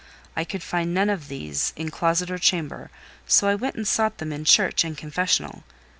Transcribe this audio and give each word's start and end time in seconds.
I 0.35 0.45
could 0.45 0.63
find 0.63 0.95
none 0.95 1.11
of 1.11 1.27
these 1.27 1.73
in 1.75 1.91
closet 1.91 2.31
or 2.31 2.39
chamber, 2.39 2.89
so 3.27 3.47
I 3.47 3.53
went 3.53 3.75
and 3.75 3.87
sought 3.87 4.17
them 4.17 4.33
in 4.33 4.45
church 4.45 4.83
and 4.83 4.97
confessional. 4.97 5.63